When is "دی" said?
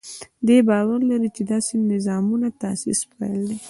3.49-3.57